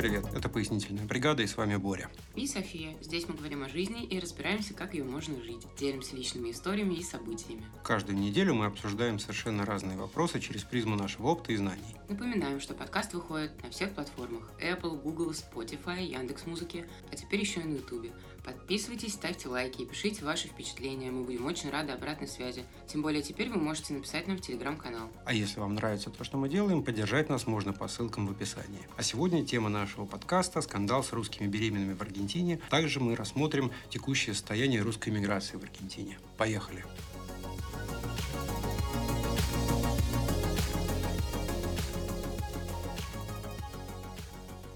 [0.00, 0.24] привет!
[0.34, 2.08] Это «Пояснительная бригада» и с вами Боря.
[2.34, 2.96] И София.
[3.02, 5.66] Здесь мы говорим о жизни и разбираемся, как ее можно жить.
[5.78, 7.66] Делимся личными историями и событиями.
[7.84, 11.96] Каждую неделю мы обсуждаем совершенно разные вопросы через призму нашего опыта и знаний.
[12.08, 17.64] Напоминаем, что подкаст выходит на всех платформах Apple, Google, Spotify, Яндекс.Музыки, а теперь еще и
[17.64, 18.06] на YouTube.
[18.44, 21.10] Подписывайтесь, ставьте лайки и пишите ваши впечатления.
[21.10, 22.64] Мы будем очень рады обратной связи.
[22.86, 25.10] Тем более теперь вы можете написать нам в телеграм-канал.
[25.24, 28.86] А если вам нравится то, что мы делаем, поддержать нас можно по ссылкам в описании.
[28.96, 32.60] А сегодня тема нашего подкаста– скандал с русскими беременными в Аргентине.
[32.70, 36.18] Также мы рассмотрим текущее состояние русской миграции в Аргентине.
[36.36, 36.84] Поехали!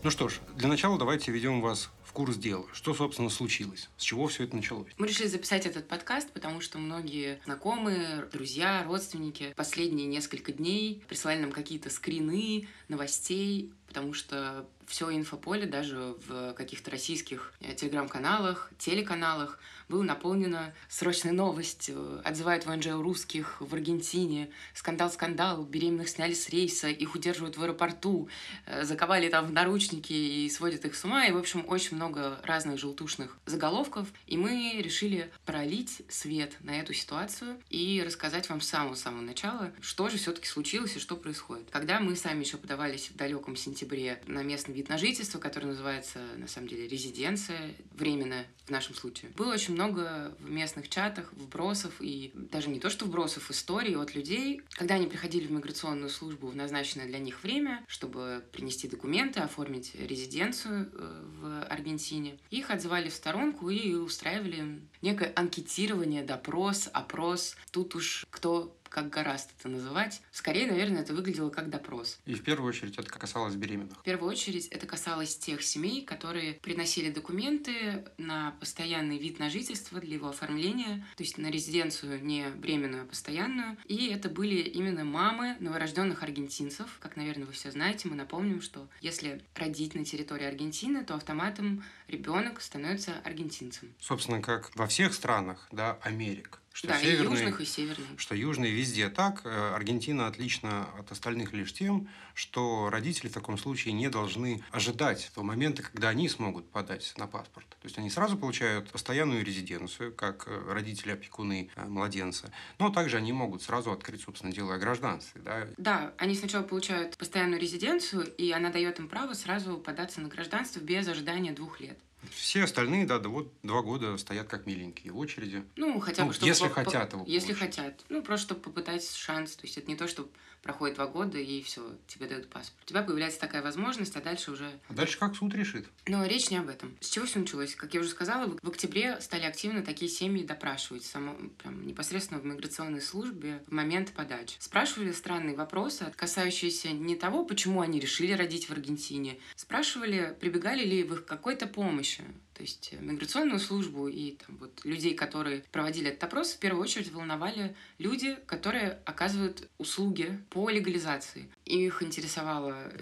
[0.04, 2.64] Ну что ж, для начала давайте введем вас курс дела.
[2.72, 3.90] Что, собственно, случилось?
[3.98, 4.86] С чего все это началось?
[4.96, 11.40] Мы решили записать этот подкаст, потому что многие знакомые, друзья, родственники последние несколько дней присылали
[11.40, 19.58] нам какие-то скрины новостей, потому что все инфополе, даже в каких-то российских э, телеграм-каналах, телеканалах,
[19.88, 22.20] было наполнено срочной новостью.
[22.24, 24.50] Отзывают ВНЖ русских в Аргентине.
[24.72, 25.64] Скандал-скандал.
[25.64, 28.28] Беременных сняли с рейса, их удерживают в аэропорту,
[28.66, 31.26] э, заковали там в наручники и сводят их с ума.
[31.26, 34.08] И, в общем, очень много разных желтушных заголовков.
[34.26, 40.08] И мы решили пролить свет на эту ситуацию и рассказать вам с самого-самого начала, что
[40.08, 41.68] же все-таки случилось и что происходит.
[41.70, 43.83] Когда мы сами еще подавались в далеком сентябре
[44.26, 49.30] на местный вид на жительство, который называется, на самом деле, резиденция, временная в нашем случае.
[49.36, 54.14] Было очень много в местных чатах, вбросов и даже не то, что вбросов, историй от
[54.14, 59.40] людей, когда они приходили в миграционную службу в назначенное для них время, чтобы принести документы,
[59.40, 62.38] оформить резиденцию э, в Аргентине.
[62.50, 67.56] Их отзывали в сторонку и устраивали некое анкетирование, допрос, опрос.
[67.70, 70.22] Тут уж кто как гораздо это называть.
[70.30, 72.20] Скорее, наверное, это выглядело как допрос.
[72.26, 73.98] И в первую очередь это касалось беременных?
[73.98, 80.00] В первую очередь это касалось тех семей, которые приносили документы на постоянный вид на жительство
[80.00, 83.76] для его оформления, то есть на резиденцию не временную, а постоянную.
[83.86, 86.98] И это были именно мамы новорожденных аргентинцев.
[87.00, 91.82] Как, наверное, вы все знаете, мы напомним, что если родить на территории Аргентины, то автоматом
[92.06, 93.92] ребенок становится аргентинцем.
[93.98, 98.06] Собственно, как во всех странах, да, Америк что да, северный, и южных, и северных.
[98.16, 99.42] Что южный везде так.
[99.44, 105.30] Э, Аргентина отлично от остальных лишь тем, что родители в таком случае не должны ожидать
[105.32, 107.68] того момента, когда они смогут подать на паспорт.
[107.68, 113.32] То есть они сразу получают постоянную резиденцию, как э, родители-опекуны э, младенца, но также они
[113.32, 115.42] могут сразу открыть, собственно, дело о гражданстве.
[115.42, 115.68] Да?
[115.76, 120.80] да, они сначала получают постоянную резиденцию, и она дает им право сразу податься на гражданство
[120.80, 122.00] без ожидания двух лет.
[122.30, 125.64] Все остальные, да, да, вот два года стоят как миленькие в очереди.
[125.76, 127.24] Ну, хотя бы, ну, если по- хотят его.
[127.26, 127.76] Если получить.
[127.76, 128.04] хотят.
[128.08, 129.56] Ну, просто чтобы попытать шанс.
[129.56, 130.28] То есть это не то, что
[130.62, 132.82] проходит два года и все, тебе дают паспорт.
[132.84, 134.70] У тебя появляется такая возможность, а дальше уже...
[134.88, 135.86] А дальше как суд решит?
[136.06, 136.96] Но речь не об этом.
[137.00, 137.74] С чего все началось?
[137.74, 142.46] Как я уже сказала, в октябре стали активно такие семьи допрашивать само, прям непосредственно в
[142.46, 144.56] миграционной службе в момент подачи.
[144.58, 149.38] Спрашивали странные вопросы, касающиеся не того, почему они решили родить в Аргентине.
[149.56, 152.13] Спрашивали, прибегали ли вы к какой-то помощи
[152.54, 156.82] то есть э, миграционную службу и там, вот, людей, которые проводили этот опрос, в первую
[156.82, 161.48] очередь волновали люди, которые оказывают услуги по легализации.
[161.64, 162.92] Их интересовало,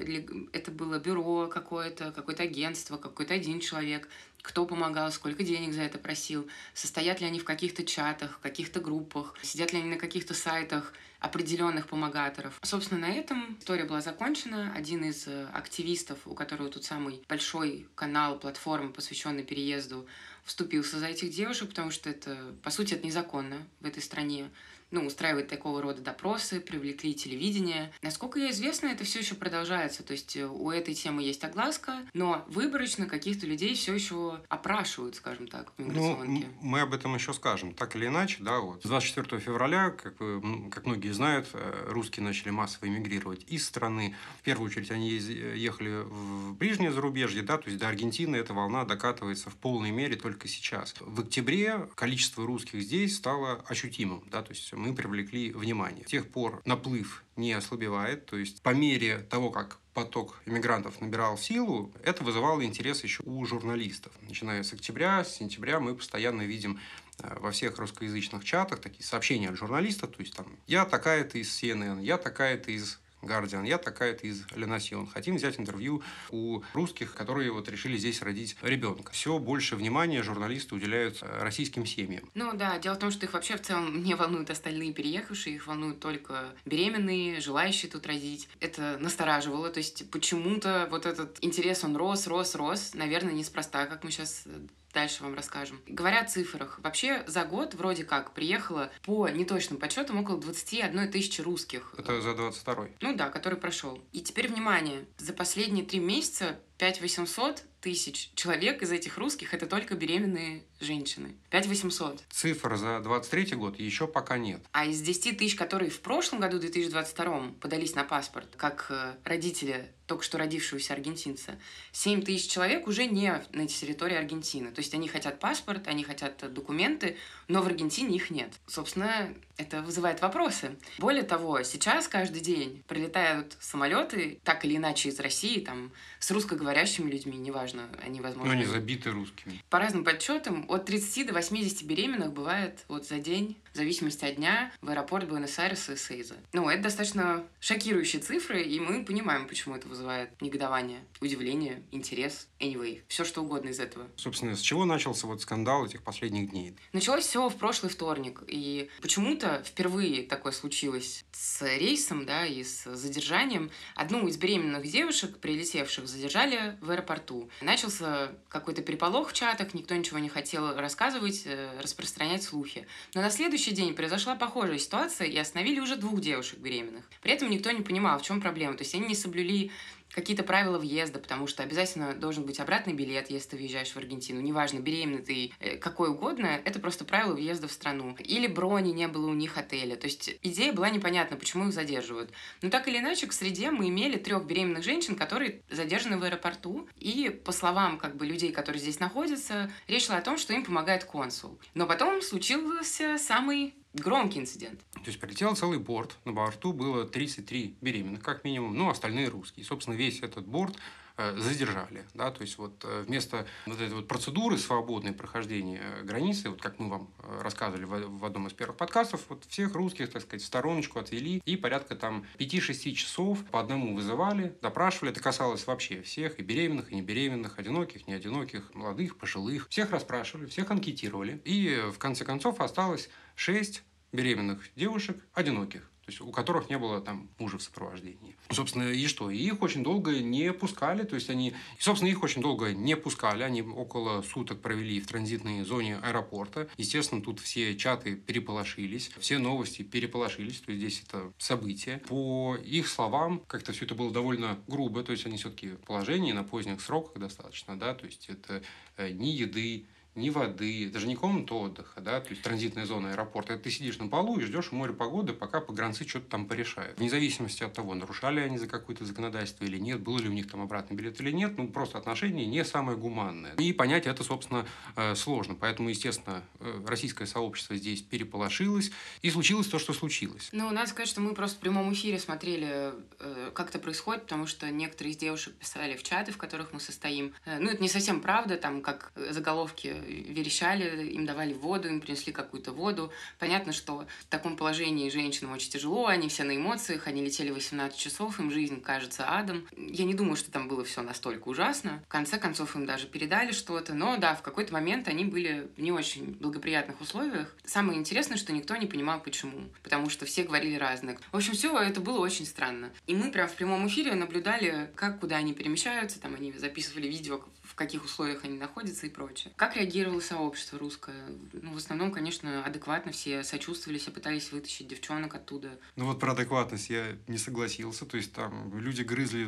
[0.53, 4.09] это было бюро какое-то, какое-то агентство, какой-то один человек,
[4.43, 8.81] кто помогал, сколько денег за это просил, состоят ли они в каких-то чатах, в каких-то
[8.81, 10.93] группах, сидят ли они на каких-то сайтах,
[11.23, 12.59] определенных помогаторов.
[12.63, 14.73] Собственно, на этом история была закончена.
[14.75, 20.05] Один из э, активистов, у которого тут самый большой канал, платформа, посвященный переезду,
[20.45, 24.51] вступился за этих девушек, потому что это, по сути, это незаконно в этой стране
[24.93, 27.93] ну, устраивать такого рода допросы, привлекли телевидение.
[28.03, 30.03] Насколько я известно, это все еще продолжается.
[30.03, 35.17] То есть э, у этой темы есть огласка, но выборочно каких-то людей все еще опрашивают,
[35.17, 36.47] скажем так, в миграционке.
[36.47, 37.75] Ну, мы об этом еще скажем.
[37.75, 42.51] Так или иначе, да, вот 24 февраля, как, вы, как многие знают, э, русские начали
[42.51, 44.15] массово эмигрировать из страны.
[44.41, 48.85] В первую очередь они ехали в ближнее зарубежье, да, то есть до Аргентины эта волна
[48.85, 50.95] докатывается в полной мере только сейчас.
[51.01, 56.05] В октябре количество русских здесь стало ощутимым, да, то есть мы привлекли внимание.
[56.05, 61.39] С тех пор наплыв не ослабевает, то есть по мере того, как поток иммигрантов набирал
[61.39, 64.13] силу, это вызывало интерес еще у журналистов.
[64.23, 66.81] Начиная с октября, с сентября мы постоянно видим
[67.19, 71.49] э, во всех русскоязычных чатах такие сообщения от журналистов, то есть там «я такая-то из
[71.49, 75.07] CNN», «я такая-то из Guardian, я такая-то из Ленасьон.
[75.07, 79.13] Хотим взять интервью у русских, которые вот решили здесь родить ребенка.
[79.13, 82.29] Все больше внимания журналисты уделяют российским семьям.
[82.35, 85.67] Ну да, дело в том, что их вообще в целом не волнуют остальные переехавшие, их
[85.67, 88.49] волнуют только беременные, желающие тут родить.
[88.61, 94.05] Это настораживало, то есть почему-то вот этот интерес, он рос, рос, рос, наверное, неспроста, как
[94.05, 94.45] мы сейчас
[94.93, 95.81] дальше вам расскажем.
[95.87, 101.41] Говоря о цифрах, вообще за год вроде как приехало по неточным подсчетам около 21 тысячи
[101.41, 101.95] русских.
[101.99, 104.03] Это за 22 Ну да, который прошел.
[104.13, 109.67] И теперь внимание, за последние три месяца 5 800 тысяч человек из этих русских это
[109.67, 111.35] только беременные женщины.
[111.51, 112.23] 5 800.
[112.31, 114.63] Цифр за 23 год еще пока нет.
[114.73, 119.91] А из 10 тысяч, которые в прошлом году, 2022, подались на паспорт, как э, родители
[120.13, 121.59] только что родившегося аргентинца,
[121.93, 124.71] 7 тысяч человек уже не на территории Аргентины.
[124.71, 127.17] То есть они хотят паспорт, они хотят документы,
[127.49, 128.53] но в Аргентине их нет.
[128.67, 130.77] Собственно, это вызывает вопросы.
[130.99, 137.11] Более того, сейчас каждый день прилетают самолеты, так или иначе из России, там, с русскоговорящими
[137.11, 137.72] людьми, неважно,
[138.03, 138.53] они, возможно...
[138.53, 139.63] Ну, они забиты русскими.
[139.71, 144.37] По разным подсчетам, от 30 до 80 беременных бывает вот за день, в зависимости от
[144.37, 146.35] дня, в аэропорт Буэнос-Айреса и Сейза.
[146.53, 153.03] Ну, это достаточно шокирующие цифры, и мы понимаем, почему это вызывает негодование, удивление, интерес, anyway,
[153.09, 154.09] все что угодно из этого.
[154.17, 156.75] Собственно, с чего начался вот скандал этих последних дней?
[156.93, 162.85] Началось все в прошлый вторник, и почему-то впервые такое случилось с рейсом, да, и с
[162.95, 163.71] задержанием.
[163.95, 167.51] Одну из беременных девушек, прилетевших, задержали в аэропорту.
[167.63, 172.87] Начался какой-то переполох в чатах, никто ничего не хотел рассказывать, э, распространять слухи.
[173.15, 177.05] Но на следующий день произошла похожая ситуация, и остановили уже двух девушек беременных.
[177.23, 178.75] При этом никто не понимал, в чем проблема.
[178.75, 179.71] То есть они не соблюли
[180.13, 184.41] какие-то правила въезда, потому что обязательно должен быть обратный билет, если ты въезжаешь в Аргентину.
[184.41, 188.17] Неважно, беременный ты, э, какой угодно, это просто правила въезда в страну.
[188.19, 189.97] Или брони не было у них отеля.
[189.97, 192.31] То есть идея была непонятна, почему их задерживают.
[192.61, 196.89] Но так или иначе, к среде мы имели трех беременных женщин, которые задержаны в аэропорту.
[196.97, 200.65] И по словам как бы людей, которые здесь находятся, речь шла о том, что им
[200.65, 201.59] помогает консул.
[201.75, 204.81] Но потом случился самый громкий инцидент.
[204.95, 206.17] То есть прилетел целый борт.
[206.25, 209.65] На борту было 33 беременных, как минимум, ну, остальные русские.
[209.65, 210.77] Собственно, весь этот борт
[211.17, 216.51] задержали, да, то есть вот э, вместо вот этой вот процедуры свободной прохождения э, границы,
[216.51, 217.11] вот как мы вам
[217.41, 221.57] рассказывали в одном из первых подкастов, вот всех русских, так сказать, в стороночку отвели и
[221.57, 226.95] порядка там 5-6 часов по одному вызывали, допрашивали, это касалось вообще всех, и беременных, и
[226.95, 232.61] не беременных, одиноких, не одиноких, молодых, пожилых, всех расспрашивали, всех анкетировали, и в конце концов
[232.61, 233.83] осталось 6
[234.13, 238.37] беременных девушек, одиноких, то есть у которых не было там мужа в сопровождении.
[238.51, 239.31] Собственно, и что?
[239.31, 243.45] И их очень долго не пускали, то есть они, собственно, их очень долго не пускали,
[243.45, 246.69] они около суток провели в транзитной зоне аэропорта.
[246.77, 251.99] Естественно, тут все чаты переполошились, все новости переполошились, то есть здесь это событие.
[252.09, 256.33] По их словам, как-то все это было довольно грубо, то есть они все-таки в положении
[256.33, 258.63] на поздних сроках достаточно, да, то есть это
[258.97, 263.55] э, ни еды, ни воды, даже не комната отдыха, да, то есть транзитная зона аэропорта.
[263.55, 266.99] Это ты сидишь на полу и ждешь у моря погоды, пока погранцы что-то там порешают.
[266.99, 270.51] Вне зависимости от того, нарушали они за какое-то законодательство или нет, было ли у них
[270.51, 273.55] там обратный билет или нет, ну, просто отношения не самое гуманное.
[273.55, 275.55] И понять это, собственно, э, сложно.
[275.55, 278.91] Поэтому, естественно, э, российское сообщество здесь переполошилось,
[279.23, 280.51] и случилось то, что случилось.
[280.53, 284.47] Ну, надо сказать, что мы просто в прямом эфире смотрели, э, как это происходит, потому
[284.47, 287.33] что некоторые из девушек писали в чаты, в которых мы состоим.
[287.47, 292.73] Ну, это не совсем правда, там, как заголовки верещали, им давали воду, им принесли какую-то
[292.73, 293.13] воду.
[293.39, 297.99] Понятно, что в таком положении женщинам очень тяжело, они все на эмоциях, они летели 18
[297.99, 299.67] часов, им жизнь кажется адом.
[299.77, 302.03] Я не думаю, что там было все настолько ужасно.
[302.07, 305.81] В конце концов, им даже передали что-то, но да, в какой-то момент они были в
[305.81, 307.55] не очень благоприятных условиях.
[307.65, 311.19] Самое интересное, что никто не понимал, почему, потому что все говорили разное.
[311.31, 312.91] В общем, все это было очень странно.
[313.07, 317.43] И мы прям в прямом эфире наблюдали, как куда они перемещаются, там они записывали видео,
[317.73, 319.51] в каких условиях они находятся и прочее.
[319.57, 321.15] Как реагировало сообщество русское?
[321.55, 325.79] Ну, в основном, конечно, адекватно все сочувствовали, все пытались вытащить девчонок оттуда.
[325.97, 328.05] Ну вот про адекватность я не согласился.
[328.05, 329.47] То есть там люди грызли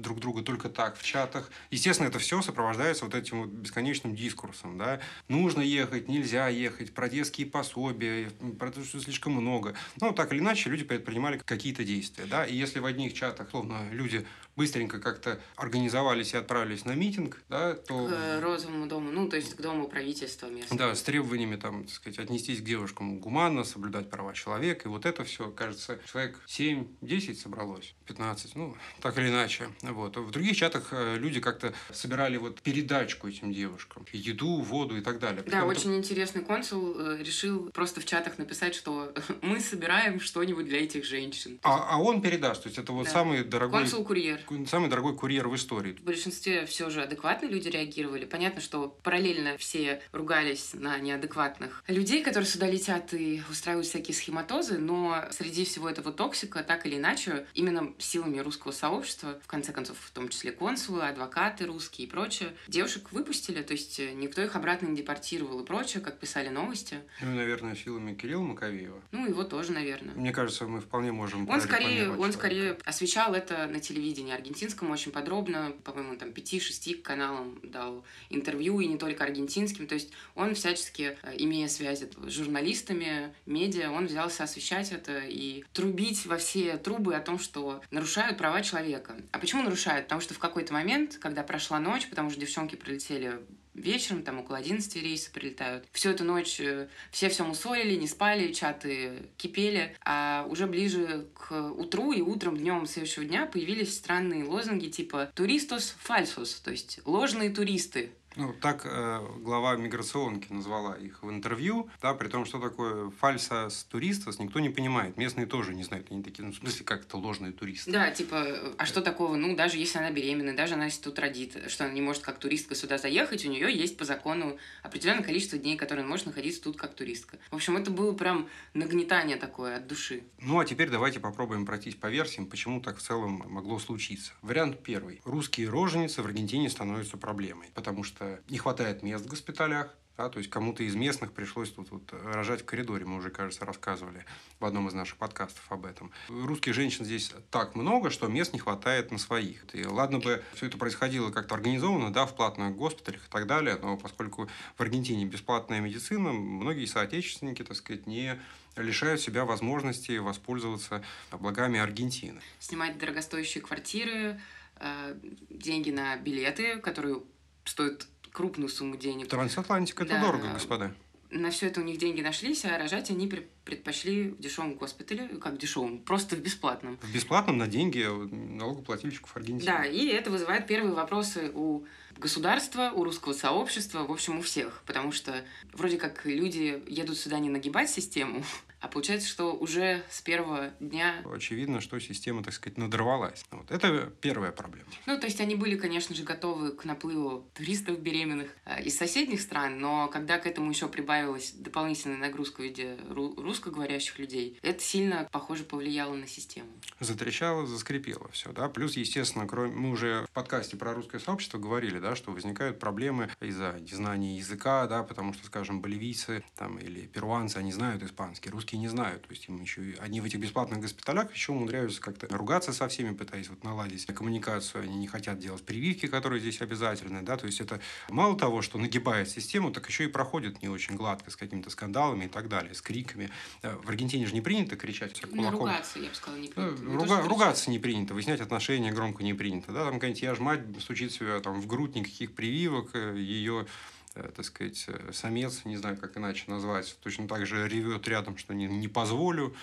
[0.00, 1.50] друг друга только так в чатах.
[1.70, 4.78] Естественно, это все сопровождается вот этим вот бесконечным дискурсом.
[4.78, 5.00] Да?
[5.28, 9.74] Нужно ехать, нельзя ехать, про детские пособия, про то, что слишком много.
[10.00, 12.24] Ну, так или иначе, люди предпринимали какие-то действия.
[12.24, 12.46] Да?
[12.46, 14.26] И если в одних чатах, словно люди
[14.56, 18.06] быстренько как-то организовались и отправились на митинг, да, то...
[18.06, 20.88] К Розовому дому, ну, то есть к Дому правительства местного.
[20.88, 25.06] Да, с требованиями, там, так сказать, отнестись к девушкам гуманно, соблюдать права человека, и вот
[25.06, 29.68] это все, кажется, человек 7-10 собралось, 15, ну, так или иначе.
[29.82, 30.16] Вот.
[30.16, 35.18] В других чатах э, люди как-то собирали вот передачку этим девушкам, еду, воду и так
[35.18, 35.42] далее.
[35.46, 40.82] Да, очень интересный консул э, решил просто в чатах написать, что мы собираем что-нибудь для
[40.82, 41.58] этих женщин.
[41.62, 43.10] А, а он передаст, то есть это вот да.
[43.10, 43.80] самый дорогой...
[43.80, 44.39] Консул-курьер.
[44.66, 45.92] Самый дорогой курьер в истории.
[45.92, 48.24] В большинстве все же адекватные люди реагировали.
[48.24, 54.78] Понятно, что параллельно все ругались на неадекватных людей, которые сюда летят и устраивают всякие схематозы,
[54.78, 59.96] но среди всего этого токсика, так или иначе, именно силами русского сообщества, в конце концов,
[59.98, 64.86] в том числе консулы, адвокаты русские и прочее, девушек выпустили, то есть никто их обратно
[64.86, 66.98] не депортировал и прочее, как писали новости.
[67.20, 69.00] Ну, наверное, силами Кирилла Маковеева.
[69.12, 70.14] Ну, его тоже, наверное.
[70.14, 75.12] Мне кажется, мы вполне можем Он скорее, он скорее освещал это на телевидении аргентинском очень
[75.12, 81.18] подробно, по-моему, там 5-6 каналам дал интервью, и не только аргентинским, то есть он всячески,
[81.22, 87.14] э, имея связи с журналистами, медиа, он взялся освещать это и трубить во все трубы
[87.14, 89.16] о том, что нарушают права человека.
[89.32, 90.06] А почему нарушают?
[90.06, 93.40] Потому что в какой-то момент, когда прошла ночь, потому что девчонки прилетели
[93.74, 95.86] вечером, там около 11 рейсы прилетают.
[95.92, 99.96] Всю эту ночь э, все все мусорили, не спали, чаты кипели.
[100.04, 105.94] А уже ближе к утру и утром, днем следующего дня появились странные лозунги типа «туристос
[105.98, 108.10] фальсус», то есть «ложные туристы».
[108.36, 113.68] Ну, так э, глава миграционки назвала их в интервью, да, при том, что такое фальса
[113.68, 115.16] с туристов, никто не понимает.
[115.16, 116.06] Местные тоже не знают.
[116.10, 117.90] Они такие, ну, в смысле, как это ложные туристы.
[117.90, 119.34] Да, типа, а что такого?
[119.34, 122.38] Ну, даже если она беременна, даже она если тут родит, что она не может как
[122.38, 126.62] туристка сюда заехать, у нее есть по закону определенное количество дней, которые она может находиться
[126.62, 127.38] тут как туристка.
[127.50, 130.22] В общем, это было прям нагнетание такое от души.
[130.38, 134.32] Ну, а теперь давайте попробуем пройтись по версиям, почему так в целом могло случиться.
[134.42, 135.20] Вариант первый.
[135.24, 140.28] Русские роженицы в Аргентине становятся проблемой, потому что что не хватает мест в госпиталях, да,
[140.28, 144.26] то есть кому-то из местных пришлось тут вот рожать в коридоре, мы уже, кажется, рассказывали
[144.58, 146.12] в одном из наших подкастов об этом.
[146.28, 149.64] Русских женщин здесь так много, что мест не хватает на своих.
[149.72, 153.78] И ладно бы все это происходило как-то организованно, да, в платных госпиталях и так далее,
[153.80, 158.38] но поскольку в Аргентине бесплатная медицина, многие соотечественники, так сказать, не
[158.76, 162.42] лишают себя возможности воспользоваться благами Аргентины.
[162.58, 164.38] Снимать дорогостоящие квартиры,
[164.76, 167.22] э, деньги на билеты, которые
[167.64, 169.28] стоят крупную сумму денег.
[169.28, 170.20] Трансатлантика это да.
[170.20, 170.94] дорого, господа.
[171.30, 173.30] На все это у них деньги нашлись, а рожать они
[173.64, 176.98] предпочли в дешевом госпитале, как в дешевом, просто в бесплатном.
[177.00, 179.64] В бесплатном на деньги налогоплательщиков Аргентины.
[179.64, 181.86] Да, и это вызывает первые вопросы у
[182.18, 184.82] государства, у русского сообщества, в общем, у всех.
[184.86, 188.42] Потому что вроде как люди едут сюда не нагибать систему,
[188.80, 191.22] а получается, что уже с первого дня...
[191.24, 193.44] Очевидно, что система, так сказать, надорвалась.
[193.50, 193.70] Вот.
[193.70, 194.88] Это первая проблема.
[195.06, 199.40] Ну, то есть они были, конечно же, готовы к наплыву туристов беременных э, из соседних
[199.40, 205.28] стран, но когда к этому еще прибавилась дополнительная нагрузка в виде русскоговорящих людей, это сильно,
[205.30, 206.68] похоже, повлияло на систему.
[207.00, 208.68] Затрещало, заскрипело все, да.
[208.68, 209.74] Плюс, естественно, кроме...
[209.74, 214.86] мы уже в подкасте про русское сообщество говорили, да, что возникают проблемы из-за незнания языка,
[214.86, 219.22] да, потому что, скажем, боливийцы там, или перуанцы, они знают испанский, русский русские не знают.
[219.22, 223.14] То есть им еще они в этих бесплатных госпиталях еще умудряются как-то ругаться со всеми,
[223.14, 224.84] пытаясь вот наладить коммуникацию.
[224.84, 227.22] Они не хотят делать прививки, которые здесь обязательны.
[227.22, 227.36] Да?
[227.36, 231.30] То есть это мало того, что нагибает систему, так еще и проходит не очень гладко
[231.30, 233.30] с какими-то скандалами и так далее, с криками.
[233.62, 235.60] Э, в Аргентине же не принято кричать кулаком.
[235.60, 236.82] ругаться, я бы сказала, не принято.
[236.82, 239.72] Не Руга- ругаться не принято, выяснять отношения громко не принято.
[239.72, 239.84] Да?
[239.84, 243.66] Там какая-нибудь я ж мать стучит себя там, в грудь никаких прививок, э, ее Э,
[244.14, 248.54] так сказать, э, самец, не знаю, как иначе назвать, точно так же ревет рядом, что
[248.54, 249.54] не, не позволю,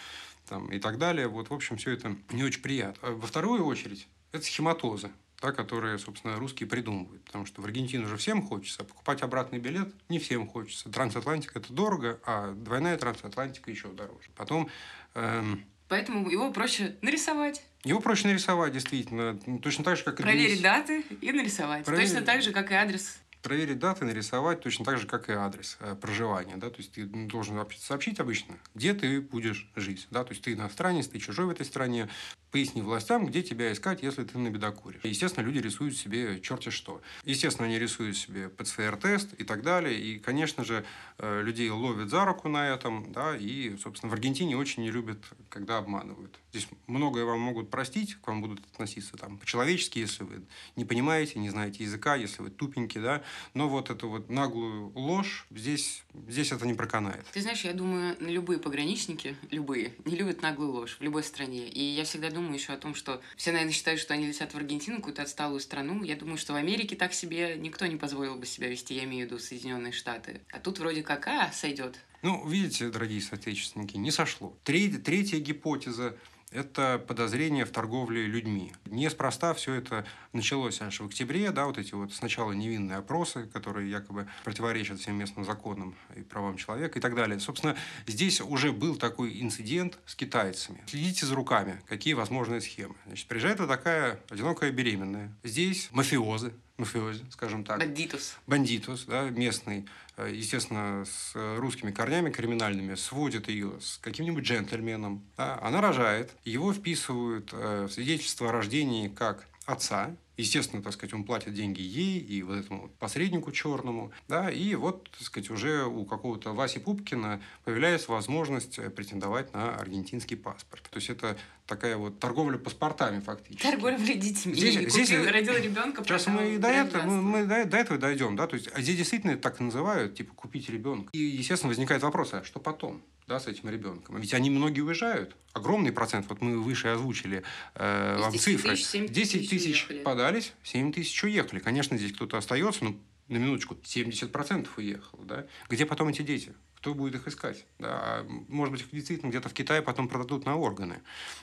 [0.47, 1.27] там, и так далее.
[1.27, 3.09] Вот, в общем, все это не очень приятно.
[3.09, 5.11] А во вторую очередь, это схематозы,
[5.41, 7.23] да, которые, собственно, русские придумывают.
[7.25, 10.89] Потому что в Аргентину уже всем хочется, а покупать обратный билет не всем хочется.
[10.89, 14.29] Трансатлантика– это дорого, а двойная трансатлантика еще дороже.
[14.35, 14.69] Потом...
[15.13, 17.63] Эм, Поэтому его проще нарисовать.
[17.83, 19.39] Его проще нарисовать, действительно.
[19.61, 20.23] Точно так же, как и...
[20.23, 21.85] Проверить даты и нарисовать.
[21.85, 22.09] Проверить...
[22.09, 25.77] Точно так же, как и адрес проверить даты, нарисовать точно так же, как и адрес
[25.79, 26.57] э, проживания.
[26.57, 26.69] Да?
[26.69, 30.07] То есть ты должен сообщить обычно, где ты будешь жить.
[30.11, 30.23] Да?
[30.23, 32.09] То есть ты иностранец, ты чужой в этой стране.
[32.51, 34.99] Поясни властям, где тебя искать, если ты на бедокуре.
[35.03, 37.01] Естественно, люди рисуют себе черти что.
[37.25, 39.99] Естественно, они рисуют себе ПЦР-тест и так далее.
[39.99, 40.85] И, конечно же,
[41.17, 43.11] э, людей ловят за руку на этом.
[43.11, 43.35] Да?
[43.35, 46.39] И, собственно, в Аргентине очень не любят, когда обманывают.
[46.51, 50.41] Здесь многое вам могут простить, к вам будут относиться там по-человечески, если вы
[50.75, 55.45] не понимаете, не знаете языка, если вы тупенький, да, но вот эту вот наглую ложь
[55.51, 57.25] здесь, здесь это не проканает.
[57.33, 61.67] Ты знаешь, я думаю, любые пограничники, любые, не любят наглую ложь в любой стране.
[61.67, 64.57] И я всегда думаю еще о том, что все, наверное, считают, что они летят в
[64.57, 66.03] Аргентину, какую-то отсталую страну.
[66.03, 69.27] Я думаю, что в Америке так себе никто не позволил бы себя вести, я имею
[69.27, 70.41] в виду Соединенные Штаты.
[70.51, 71.99] А тут вроде как, а, сойдет.
[72.23, 74.57] Ну, видите, дорогие соотечественники, не сошло.
[74.63, 76.17] Третья, третья гипотеза
[76.51, 78.73] это подозрение в торговле людьми.
[78.85, 83.89] Неспроста все это началось аж в октябре, да, вот эти вот сначала невинные опросы, которые
[83.89, 87.39] якобы противоречат всем местным законам и правам человека и так далее.
[87.39, 87.75] Собственно,
[88.05, 90.83] здесь уже был такой инцидент с китайцами.
[90.87, 92.95] Следите за руками, какие возможные схемы.
[93.05, 95.33] Значит, приезжает вот такая одинокая беременная.
[95.43, 97.79] Здесь мафиозы, мафиози, скажем так.
[97.79, 98.37] Бандитус.
[98.47, 99.85] Бандитус, да, местный,
[100.17, 105.23] э, естественно, с русскими корнями криминальными, сводит ее с каким-нибудь джентльменом.
[105.35, 111.13] Да, она рожает, его вписывают э, в свидетельство о рождении как отца, Естественно, так сказать,
[111.13, 115.85] он платит деньги ей и вот этому посреднику черному, да, и вот, так сказать, уже
[115.85, 120.83] у какого-то Васи Пупкина появляется возможность э, претендовать на аргентинский паспорт.
[120.83, 123.63] То есть это такая вот торговля паспортами фактически.
[123.63, 124.53] Торговля детьми.
[124.53, 126.03] Здесь, Купил, здесь родил ребенка.
[126.03, 128.81] Сейчас мы и до этого, мы, мы до, до этого дойдем, да, то есть а
[128.81, 131.09] здесь действительно так называют, типа купить ребенка.
[131.13, 133.01] И естественно возникает вопрос, а что потом?
[133.27, 134.19] Да, с этим ребенком.
[134.19, 135.35] Ведь они многие уезжают.
[135.53, 137.43] Огромный процент, вот мы выше озвучили
[137.75, 138.75] э, вам цифры.
[138.75, 141.59] 10 тысяч, тысяч подались, 7 тысяч уехали.
[141.59, 142.95] Конечно, здесь кто-то остается, но
[143.27, 145.25] на минуточку, 70% уехало.
[145.25, 145.45] Да?
[145.67, 146.53] Где потом эти дети?
[146.77, 147.65] Кто будет их искать?
[147.79, 147.89] Да?
[147.91, 151.01] А, может быть, их действительно где-то в Китае потом продадут на органы.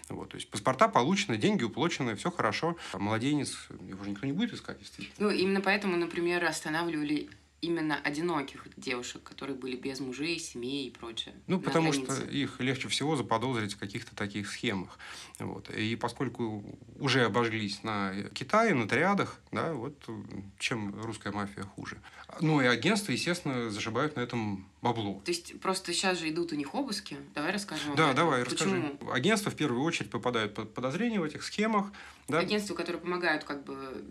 [0.08, 2.78] Вот, то есть паспорта получены, деньги уплочены, все хорошо.
[2.92, 5.28] А младенец, его же никто не будет искать, естественно.
[5.28, 7.28] Ну, именно поэтому, например, останавливали
[7.64, 11.34] именно одиноких девушек, которые были без мужей, семей и прочее.
[11.46, 12.16] Ну, потому границе.
[12.16, 14.98] что их легче всего заподозрить в каких-то таких схемах.
[15.38, 15.70] Вот.
[15.70, 16.64] И поскольку
[16.98, 19.94] уже обожглись на Китае, на триадах, да, вот
[20.58, 22.00] чем русская мафия хуже.
[22.40, 25.22] Ну и агентства, естественно, зашибают на этом бабло.
[25.24, 27.16] То есть просто сейчас же идут у них обыски.
[27.34, 27.96] Давай расскажем.
[27.96, 28.74] Да, давай, Почему?
[28.74, 29.12] расскажи.
[29.12, 31.92] Агентства в первую очередь попадают под подозрение в этих схемах.
[32.28, 32.38] Да?
[32.38, 34.04] Агентства, которые помогают как бы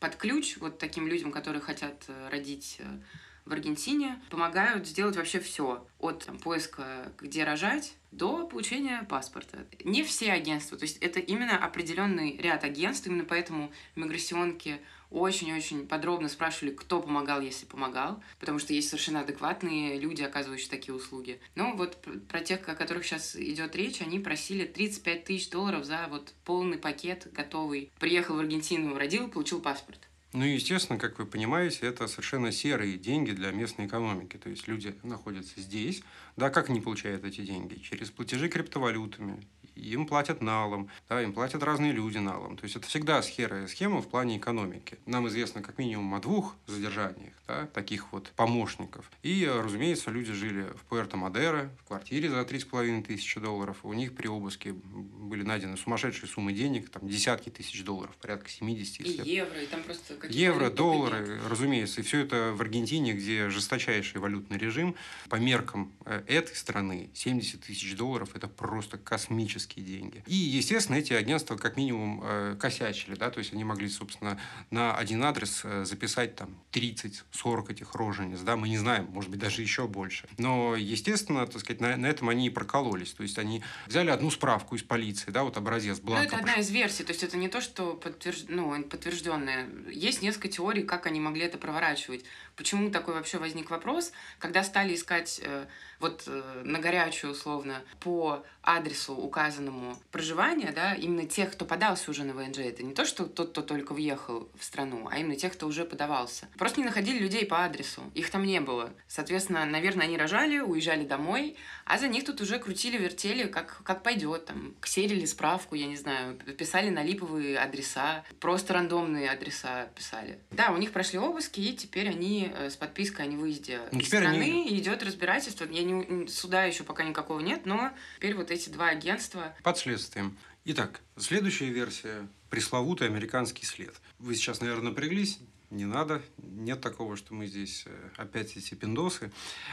[0.00, 3.00] под ключ вот таким людям, которые хотят э, родить э,
[3.44, 5.86] в Аргентине, помогают сделать вообще все.
[5.98, 9.66] От там, поиска, где рожать, до получения паспорта.
[9.84, 16.28] Не все агентства, то есть это именно определенный ряд агентств, именно поэтому миграционки очень-очень подробно
[16.28, 21.40] спрашивали, кто помогал, если помогал, потому что есть совершенно адекватные люди, оказывающие такие услуги.
[21.54, 21.98] Но вот
[22.28, 26.78] про тех, о которых сейчас идет речь, они просили 35 тысяч долларов за вот полный
[26.78, 27.90] пакет готовый.
[27.98, 30.08] Приехал в Аргентину, родил, получил паспорт.
[30.34, 34.36] Ну, естественно, как вы понимаете, это совершенно серые деньги для местной экономики.
[34.36, 36.02] То есть люди находятся здесь,
[36.36, 37.76] да, как они получают эти деньги?
[37.76, 39.42] Через платежи криптовалютами,
[39.78, 42.56] им платят налом, да, им платят разные люди налом.
[42.56, 44.98] То есть это всегда схема, схема в плане экономики.
[45.06, 49.10] Нам известно как минимум о двух задержаниях, да, таких вот помощников.
[49.22, 53.78] И, разумеется, люди жили в Пуэрто-Мадеро, в квартире за 3,5 тысячи долларов.
[53.82, 59.00] У них при обыске были найдены сумасшедшие суммы денег, там десятки тысяч долларов, порядка 70.
[59.00, 61.40] И евро, и там просто Евро, доллары, нет.
[61.48, 62.00] разумеется.
[62.00, 64.94] И все это в Аргентине, где жесточайший валютный режим.
[65.28, 70.22] По меркам э, этой страны 70 тысяч долларов– это просто космический космические деньги.
[70.26, 74.94] И, естественно, эти агентства как минимум э, косячили, да, то есть они могли, собственно, на
[74.94, 79.62] один адрес э, записать там 30-40 этих рожениц, да, мы не знаем, может быть, даже
[79.62, 80.28] еще больше.
[80.38, 84.30] Но, естественно, так сказать, на, на этом они и прокололись, то есть они взяли одну
[84.30, 86.22] справку из полиции, да, вот образец бланка.
[86.22, 88.46] Ну, это одна из версий, то есть это не то, что подтвержд...
[88.48, 89.68] ну, подтвержденное.
[89.90, 92.24] Есть несколько теорий, как они могли это проворачивать.
[92.58, 95.66] Почему такой вообще возник вопрос, когда стали искать э,
[96.00, 102.24] вот э, на горячую условно по адресу указанному проживания, да, именно тех, кто подался уже
[102.24, 102.58] на ВНЖ.
[102.58, 105.84] Это не то, что тот, кто только въехал в страну, а именно тех, кто уже
[105.84, 106.48] подавался.
[106.58, 108.02] Просто не находили людей по адресу.
[108.14, 108.92] Их там не было.
[109.06, 114.02] Соответственно, наверное, они рожали, уезжали домой, а за них тут уже крутили, вертели, как, как
[114.02, 114.46] пойдет.
[114.46, 120.40] Там, ксерили справку, я не знаю, писали на липовые адреса, просто рандомные адреса писали.
[120.50, 124.06] Да, у них прошли обыски, и теперь они э, с подпиской о невыезде ну, из
[124.06, 124.78] страны они...
[124.78, 125.64] идет разбирательство.
[125.64, 129.54] Я не, суда еще пока никакого нет, но теперь вот эти два агентства...
[129.62, 130.36] Под следствием.
[130.64, 133.94] Итак, следующая версия– пресловутый американский след.
[134.18, 135.38] Вы сейчас, наверное, напряглись,
[135.70, 139.30] не надо, нет такого, что мы здесь э, опять эти пиндосы.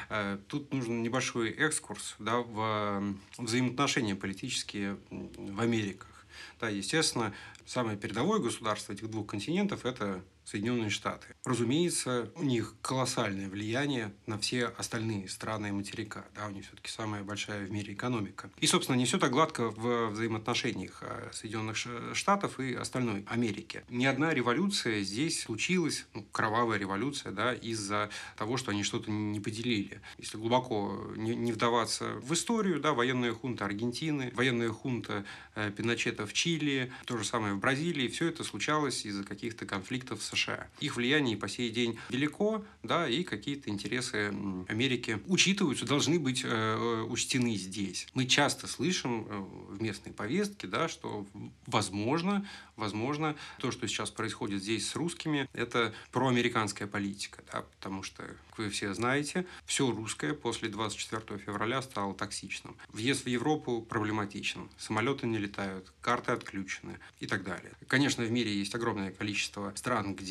[0.10, 6.26] Э, тут нужен небольшой экскурс да, в взаимоотношения политические в Америках.
[6.60, 7.34] Да, естественно,
[7.66, 11.28] самое передовое государство этих двух континентов– это Соединенные Штаты.
[11.44, 16.26] Разумеется, у них колоссальное влияние на все остальные страны материка.
[16.36, 18.52] Да, у них все-таки самая большая в мире экономика.
[18.60, 21.78] И, собственно, не все так гладко в взаимоотношениях э, Соединенных
[22.14, 23.84] Штатов и остальной Америки.
[23.90, 29.40] Ни одна революция здесь случилась, ну, кровавая революция, да, из-за того, что они что-то не
[29.40, 30.02] поделили.
[30.18, 36.28] Если глубоко не, не вдаваться в историю, да, военная хунта Аргентины, военная хунта э, Пиночета
[36.28, 40.68] в Чили, то же самое в Бразилии, все это случалось из-за каких-то конфликтов с США.
[40.80, 44.34] Их влияние по сей день велико, да, и какие-то интересы
[44.68, 48.08] Америки учитываются, должны быть э, э, учтены здесь.
[48.14, 49.40] Мы часто слышим э,
[49.74, 51.26] в местной повестке, да, что
[51.66, 58.24] возможно, возможно, то, что сейчас происходит здесь с русскими, это проамериканская политика, да, потому что,
[58.24, 62.76] как вы все знаете, все русское после 24 февраля стало токсичным.
[62.90, 67.72] Въезд в Европу проблематичен, самолеты не летают, карты отключены и так далее.
[67.88, 70.25] Конечно, в мире есть огромное количество стран, где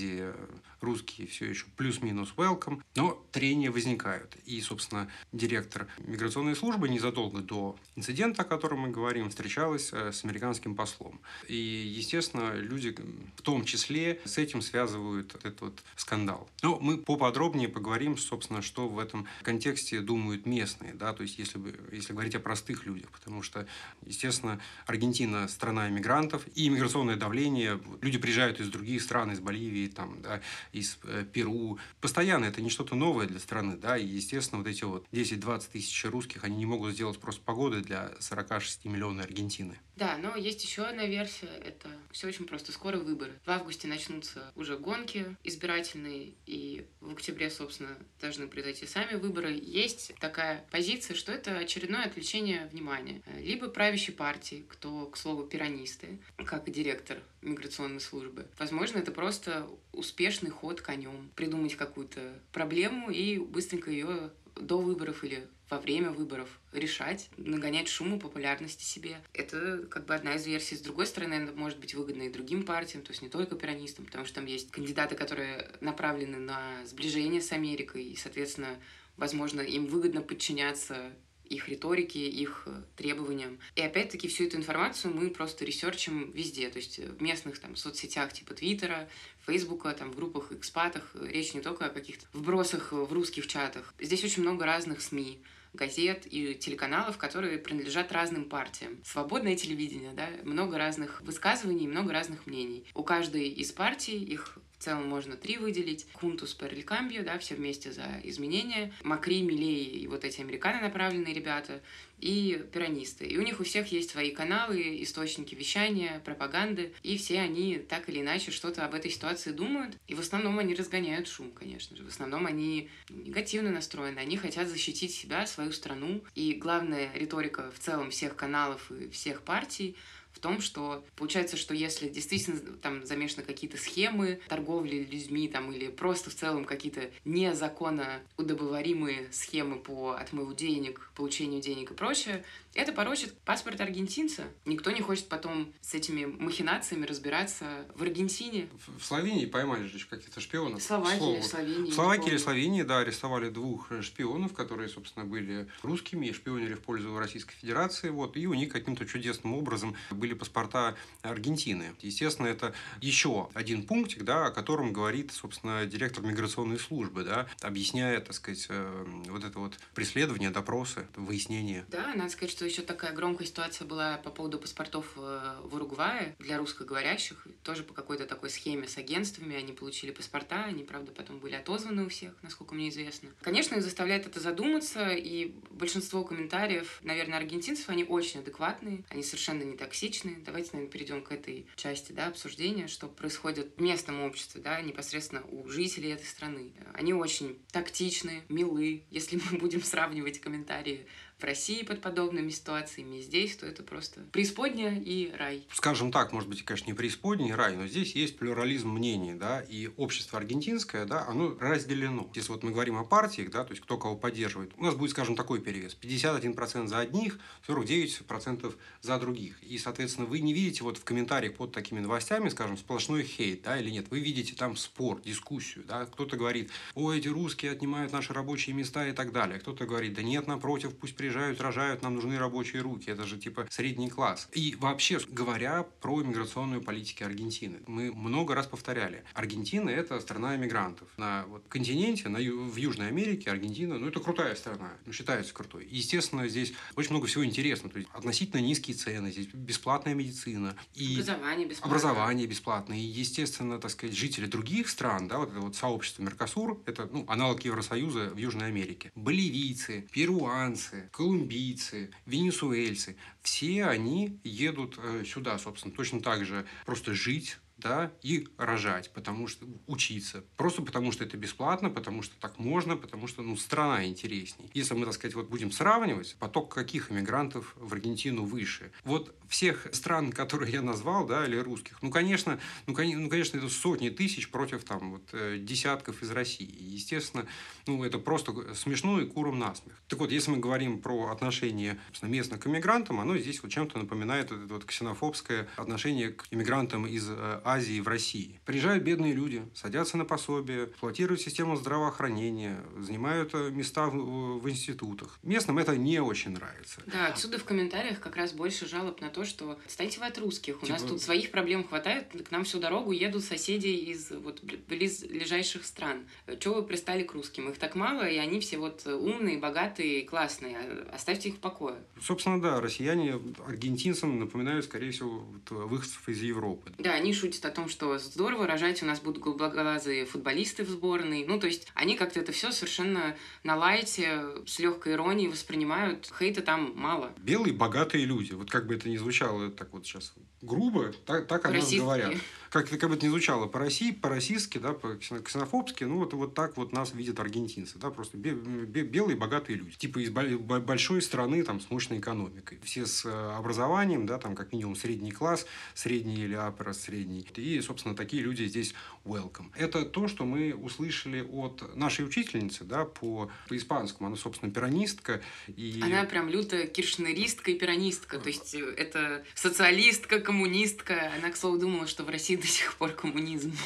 [0.80, 4.36] русские все еще плюс-минус welcome, но трения возникают.
[4.44, 10.24] И, собственно, директор миграционной службы незадолго до инцидента, о котором мы говорим, встречалась э, с
[10.24, 11.20] американским послом.
[11.48, 12.94] И, естественно, люди
[13.36, 16.48] в том числе с этим связывают этот вот скандал.
[16.62, 21.58] Но мы поподробнее поговорим, собственно, что в этом контексте думают местные, да, то есть если,
[21.58, 23.66] бы, если говорить о простых людях, потому что,
[24.06, 30.22] естественно, Аргентина– страна иммигрантов, и иммиграционное давление, люди приезжают из других стран, из Боливии, там,
[30.22, 30.40] да,
[30.72, 31.78] из э, Перу.
[32.00, 36.04] Постоянно это не что-то новое для страны, да, и, естественно, вот эти вот 10-20 тысяч
[36.04, 39.78] русских, они не могут сделать просто погоды для 46 миллионов Аргентины.
[39.96, 43.32] Да, но есть еще одна версия, это все очень просто, скоро выборы.
[43.44, 49.52] В августе начнутся уже гонки избирательные, и в октябре, собственно, должны произойти сами выборы.
[49.52, 53.22] Есть такая позиция, что это очередное отвлечение внимания.
[53.38, 58.46] Либо правящей партии, кто, к слову, пиранисты, как директор миграционной службы.
[58.58, 61.30] Возможно, это просто успешный ход конем.
[61.36, 62.20] Придумать какую-то
[62.52, 69.16] проблему и быстренько ее до выборов или во время выборов решать, нагонять шуму популярности себе.
[69.32, 70.76] Это как бы одна из версий.
[70.76, 74.04] С другой стороны, это может быть выгодно и другим партиям, то есть не только пиранистам,
[74.04, 78.78] потому что там есть кандидаты, которые направлены на сближение с Америкой, и, соответственно,
[79.16, 81.12] возможно, им выгодно подчиняться
[81.54, 83.58] их риторике, их требованиям.
[83.76, 88.32] И опять-таки всю эту информацию мы просто ресерчим везде, то есть в местных там соцсетях
[88.32, 89.08] типа Твиттера,
[89.46, 91.14] Фейсбука, там в группах, экспатах.
[91.20, 93.94] Речь не только о каких-то вбросах в русских чатах.
[93.98, 95.40] Здесь очень много разных СМИ
[95.74, 98.98] газет и телеканалов, которые принадлежат разным партиям.
[99.04, 102.86] Свободное телевидение, да, много разных высказываний, много разных мнений.
[102.94, 106.06] У каждой из партий их в целом можно три выделить.
[106.12, 108.92] Juntos por el Cambio, да, все вместе за изменения.
[109.02, 111.80] Макри, Милей и вот эти американо направленные ребята
[112.20, 113.26] и пиранисты.
[113.26, 118.08] И у них у всех есть свои каналы, источники вещания, пропаганды, и все они так
[118.08, 119.96] или иначе что-то об этой ситуации думают.
[120.06, 122.04] И в основном они разгоняют шум, конечно же.
[122.04, 126.22] В основном они негативно настроены, они хотят защитить себя, свою страну.
[126.34, 129.96] И главная риторика в целом всех каналов и всех партий
[130.44, 136.28] том, что получается, что если действительно там замешаны какие-то схемы торговли людьми там или просто
[136.28, 143.38] в целом какие-то незаконно удобоваримые схемы по отмыву денег, получению денег и прочее, это порочит
[143.40, 144.44] паспорт аргентинца.
[144.64, 148.68] Никто не хочет потом с этими махинациями разбираться в Аргентине.
[148.98, 150.80] В, Словении поймали же каких-то шпионов.
[150.80, 151.90] В Словакии, в Словении.
[151.90, 156.80] В Словакии или Словении, да, арестовали двух шпионов, которые, собственно, были русскими и шпионили в
[156.80, 158.10] пользу Российской Федерации.
[158.10, 161.94] Вот, и у них каким-то чудесным образом были паспорта Аргентины.
[162.00, 168.20] Естественно, это еще один пунктик, да, о котором говорит, собственно, директор миграционной службы, да, объясняя,
[168.20, 171.84] так сказать, э, вот это вот преследование, допросы, выяснение.
[171.88, 176.34] Да, надо сказать, что еще такая громкая ситуация была по поводу паспортов э, в Уругвае
[176.38, 177.46] для русскоговорящих.
[177.62, 180.64] Тоже по какой-то такой схеме с агентствами они получили паспорта.
[180.64, 183.30] Они, правда, потом были отозваны у всех, насколько мне известно.
[183.40, 189.62] Конечно, их заставляет это задуматься, и большинство комментариев, наверное, аргентинцев, они очень адекватные, они совершенно
[189.62, 190.36] не токсичные.
[190.44, 195.42] Давайте, наверное, перейдем к этой части да, обсуждения, что происходит в местном обществе, да, непосредственно
[195.50, 196.72] у жителей этой страны.
[196.92, 199.04] Они очень тактичны, милы.
[199.10, 201.06] Если мы будем сравнивать комментарии
[201.44, 205.66] в России под подобными ситуациями, здесь, то это просто преисподняя и рай.
[205.74, 209.60] Скажем так, может быть, конечно, не преисподняя и рай, но здесь есть плюрализм мнений, да,
[209.60, 212.30] и общество аргентинское, да, оно разделено.
[212.34, 215.10] Если вот мы говорим о партиях, да, то есть кто кого поддерживает, у нас будет,
[215.10, 215.94] скажем, такой перевес.
[216.00, 219.62] 51% за одних, 49% за других.
[219.62, 223.78] И, соответственно, вы не видите вот в комментариях под такими новостями, скажем, сплошной хейт, да,
[223.78, 224.06] или нет.
[224.08, 226.06] Вы видите там спор, дискуссию, да.
[226.06, 229.58] Кто-то говорит, ой, эти русские отнимают наши рабочие места и так далее.
[229.58, 233.10] Кто-то говорит, да нет, напротив, пусть приезжают приезжают, рожают, нам нужны рабочие руки.
[233.10, 234.48] Это же типа средний класс.
[234.52, 239.24] И вообще, говоря про миграционную политику Аргентины, мы много раз повторяли.
[239.34, 241.08] Аргентина– это страна иммигрантов.
[241.16, 245.84] На вот, континенте, на, в Южной Америке Аргентина, ну, это крутая страна, ну, считается крутой.
[245.84, 247.92] И, естественно, здесь очень много всего интересного.
[247.92, 250.76] То есть относительно низкие цены, здесь бесплатная медицина.
[250.94, 251.90] И образование бесплатное.
[251.90, 252.98] Образование бесплатное.
[252.98, 257.24] И, естественно, так сказать, жители других стран, да, вот это вот сообщество Меркосур, это ну,
[257.28, 259.10] аналог Евросоюза в Южной Америке.
[259.14, 267.58] Боливийцы, перуанцы, колумбийцы, венесуэльцы, все они едут э, сюда, собственно, точно так же просто жить,
[267.84, 270.42] да, и рожать, потому что учиться.
[270.56, 274.70] Просто потому что это бесплатно, потому что так можно, потому что ну, страна интересней.
[274.72, 278.90] Если мы, так сказать, вот будем сравнивать, поток каких иммигрантов в Аргентину выше.
[279.04, 283.68] Вот всех стран, которые я назвал, да, или русских, ну, конечно, ну, ну конечно, это
[283.68, 286.74] сотни тысяч против там вот э, десятков из России.
[286.80, 287.46] естественно,
[287.86, 289.94] ну, это просто смешно и куром насмех.
[290.08, 294.46] Так вот, если мы говорим про отношение местных к иммигрантам, оно здесь вот чем-то напоминает
[294.46, 298.60] это вот ксенофобское отношение к иммигрантам из э, Азии в России.
[298.64, 305.38] Приезжают бедные люди, садятся на пособие, эксплуатируют систему здравоохранения, занимают э, места в, в институтах.
[305.42, 307.02] Местным это не очень нравится.
[307.06, 310.82] Да, отсюда в комментариях как раз больше жалоб на то, что отстаньте вы от русских,
[310.82, 310.92] у типа...
[310.92, 316.26] нас тут своих проблем хватает, к нам всю дорогу едут соседи из вот близлежащих стран.
[316.60, 317.68] Чего вы пристали к русским?
[317.68, 320.76] Их так мало, и они все вот умные, богатые, классные.
[321.12, 321.96] Оставьте их в покое.
[322.20, 326.92] Собственно, да, россияне аргентинцам напоминают, скорее всего, выходцев из Европы.
[326.98, 330.88] Да, они шутят шутит о том, что здорово, рожать у нас будут голубоглазые футболисты в
[330.88, 331.44] сборной.
[331.46, 336.30] Ну, то есть они как-то это все совершенно на лайте, с легкой иронией воспринимают.
[336.38, 337.32] Хейта там мало.
[337.38, 338.52] Белые богатые люди.
[338.52, 342.34] Вот как бы это ни звучало так вот сейчас грубо, так, так о нас говорят.
[342.74, 346.54] Как, как бы это ни звучало по России, по-российски, да, по ксенофобски, ну вот, вот
[346.54, 351.22] так вот нас видят аргентинцы, да, просто бе, бе, белые богатые люди, типа из большой
[351.22, 355.66] страны там с мощной экономикой, все с э, образованием, да, там как минимум средний класс,
[355.94, 358.92] средний или аппарат средний, и, собственно, такие люди здесь
[359.24, 359.70] welcome.
[359.76, 365.40] Это то, что мы услышали от нашей учительницы, да, по, по испанскому, она, собственно, пиранистка.
[365.68, 366.00] И...
[366.02, 371.30] Она прям лютая киршнеристка и пиранистка, то есть э, это социалистка, коммунистка.
[371.38, 373.76] Она, к слову, думала, что в России до сих пор коммунизм.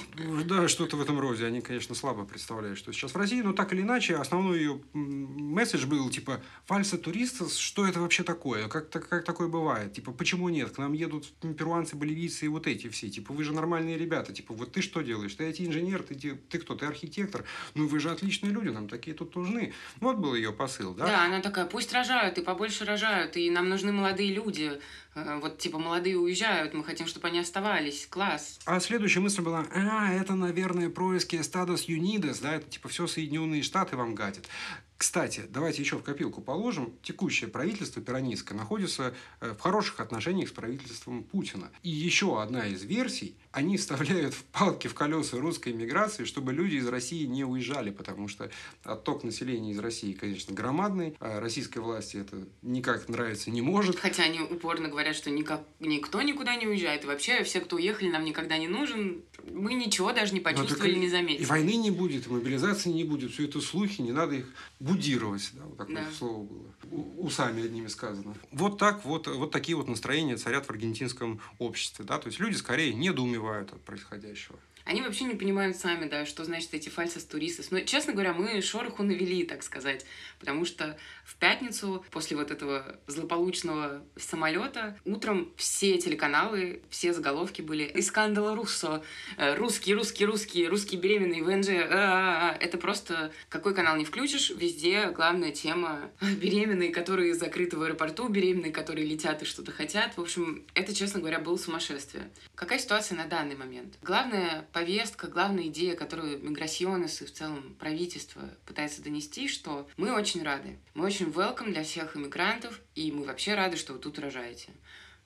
[0.44, 1.44] Да, что-то в этом роде.
[1.46, 5.84] Они, конечно, слабо представляют, что сейчас в России, но так или иначе, основной ее месседж
[5.86, 8.68] был, типа, фальса туристов, что это вообще такое?
[8.68, 9.92] Как, так, как такое бывает?
[9.94, 10.70] Типа, почему нет?
[10.70, 11.26] К нам едут
[11.58, 13.10] перуанцы, боливийцы и вот эти все.
[13.10, 14.32] Типа, вы же нормальные ребята.
[14.32, 15.34] Типа, вот ты что делаешь?
[15.34, 16.76] Ты IT-инженер, ты, ты кто?
[16.76, 17.44] Ты архитектор?
[17.74, 19.72] Ну, вы же отличные люди, нам такие тут нужны.
[19.98, 21.06] Вот был ее посыл, да?
[21.06, 24.78] Да, она такая, пусть рожают, и побольше рожают, и нам нужны молодые люди.
[25.24, 28.06] Э, вот, типа, молодые уезжают, мы хотим, чтобы они оставались.
[28.06, 28.58] Класс.
[28.64, 33.62] А следующая мысль была, а, это, наверное, происки статус Юнидес, да, это, типа, все Соединенные
[33.62, 34.48] Штаты вам гатят.
[34.96, 36.92] Кстати, давайте еще в копилку положим.
[37.02, 41.70] Текущее правительство пиранистское находится э, в хороших отношениях с правительством Путина.
[41.84, 46.76] И еще одна из версий, они вставляют в палки в колеса русской миграции, чтобы люди
[46.76, 48.50] из России не уезжали, потому что
[48.84, 51.16] отток населения из России, конечно, громадный.
[51.18, 53.98] А российской власти это никак нравится не может.
[53.98, 57.02] Хотя они упорно говорят, что никак, никто никуда не уезжает.
[57.02, 59.22] И вообще все, кто уехали, нам никогда не нужен.
[59.50, 61.42] Мы ничего даже не ну, почувствовали, не заметили.
[61.42, 63.32] И войны не будет, и мобилизации не будет.
[63.32, 64.46] Все это слухи, не надо их
[64.78, 66.12] будировать, да, вот такое да.
[66.16, 68.34] слово было, усами одними сказано.
[68.52, 72.54] Вот так вот, вот такие вот настроения царят в аргентинском обществе, да, то есть люди
[72.54, 74.58] скорее недоумевают от происходящего.
[74.88, 77.66] Они вообще не понимают сами, да, что значит эти фальсос туристов.
[77.70, 80.06] Но, честно говоря, мы шороху навели, так сказать,
[80.40, 80.96] потому что
[81.26, 88.56] в пятницу, после вот этого злополучного самолета, утром все телеканалы, все заголовки были «Из скандала
[88.56, 89.02] Руссо»,
[89.36, 92.56] э, «Русский, русский, русский, русский беременный, ВНЖ», а -а -а.
[92.58, 98.72] это просто какой канал не включишь, везде главная тема беременные, которые закрыты в аэропорту, беременные,
[98.72, 100.16] которые летят и что-то хотят.
[100.16, 102.30] В общем, это, честно говоря, было сумасшествие.
[102.54, 103.98] Какая ситуация на данный момент?
[104.00, 110.44] Главное повестка, главная идея, которую Миграсионес и в целом правительство пытается донести, что мы очень
[110.44, 110.78] рады.
[110.94, 114.68] Мы очень welcome для всех иммигрантов, и мы вообще рады, что вы тут рожаете.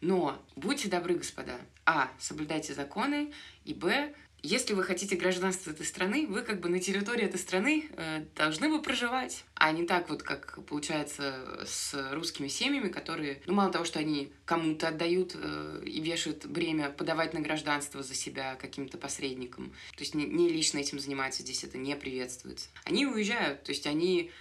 [0.01, 1.59] Но будьте добры, господа.
[1.85, 2.11] А.
[2.19, 3.31] Соблюдайте законы.
[3.67, 4.15] И Б.
[4.43, 8.71] Если вы хотите гражданство этой страны, вы как бы на территории этой страны э, должны
[8.71, 9.45] бы проживать.
[9.63, 14.33] А не так вот, как получается с русскими семьями, которые, ну, мало того, что они
[14.45, 19.73] кому-то отдают э, и вешают бремя подавать на гражданство за себя каким-то посредником.
[19.95, 22.71] То есть не, не лично этим занимаются, здесь это не приветствуется.
[22.83, 24.33] Они уезжают, то есть они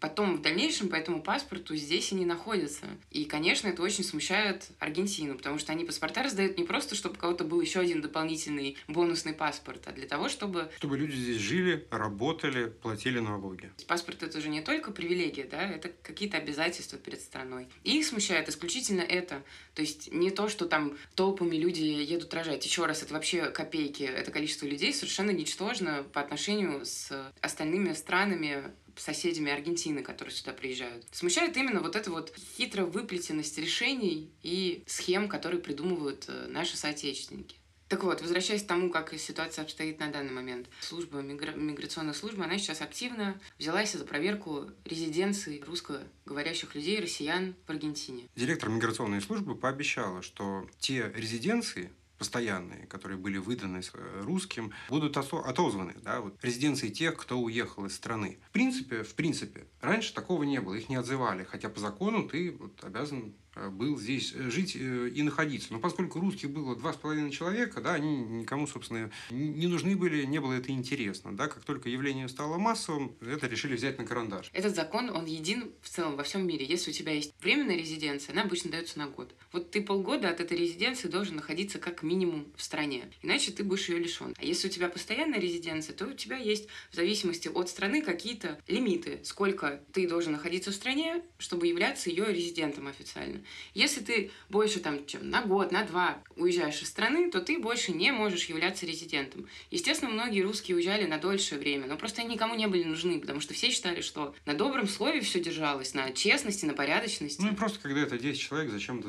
[0.00, 2.86] потом в дальнейшем по этому паспорту здесь они находятся.
[3.10, 7.18] И, конечно, это очень смущает Аргентину, потому что они паспорта раздают не просто, чтобы у
[7.18, 10.70] кого-то был еще один дополнительный бонусный паспорт, а для того, чтобы...
[10.76, 13.70] Чтобы люди здесь жили, работали, платили налоги.
[13.86, 17.68] Паспорт— это же не не только привилегия, да, это какие-то обязательства перед страной.
[17.84, 19.42] И их смущает исключительно это.
[19.74, 22.64] То есть не то, что там толпами люди едут рожать.
[22.64, 24.02] Еще раз, это вообще копейки.
[24.02, 31.04] Это количество людей совершенно ничтожно по отношению с остальными странами соседями Аргентины, которые сюда приезжают.
[31.12, 37.56] Смущает именно вот эта вот хитро выплетенность решений и схем, которые придумывают э, наши соотечественники.
[37.88, 40.68] Так вот, возвращаясь к тому, как ситуация обстоит на данный момент.
[40.80, 41.52] Служба, мигра...
[41.52, 48.28] миграционная служба, она сейчас активно взялась за проверку резиденций русскоговорящих людей, россиян в Аргентине.
[48.34, 55.94] Директор миграционной службы пообещала, что те резиденции, постоянные, которые были выданы э, русским, будут отозваны,
[56.02, 58.38] да, вот резиденции тех, кто уехал из страны.
[58.48, 62.50] В принципе, в принципе, раньше такого не было, их не отзывали, хотя по закону ты
[62.50, 63.34] вот обязан
[63.70, 65.72] был здесь э, жить э, и находиться.
[65.72, 70.24] Но поскольку русских было два с половиной человека, да, они никому, собственно, не нужны были,
[70.24, 71.36] не было это интересно.
[71.36, 74.50] Да, как только явление стало массовым, это решили взять на карандаш.
[74.52, 76.66] Этот закон, он един в целом во всем мире.
[76.66, 79.34] Если у тебя есть временная резиденция, она обычно дается на год.
[79.52, 83.88] Вот ты полгода от этой резиденции должен находиться как минимум в стране, иначе ты будешь
[83.88, 84.34] ее лишен.
[84.36, 88.60] А если у тебя постоянная резиденция, то у тебя есть в зависимости от страны какие-то
[88.68, 93.40] лимиты, сколько ты должен находиться в стране, чтобы являться ее резидентом официально.
[93.74, 97.92] Если ты больше там, чем на год, на два уезжаешь из страны, то ты больше
[97.92, 99.46] не можешь являться резидентом.
[99.70, 103.40] Естественно, многие русские уезжали на дольшее время, но просто они никому не были нужны, потому
[103.40, 107.40] что все считали, что на добром слове все держалось, на честности, на порядочности.
[107.40, 109.02] Ну и просто когда это 10 человек, зачем,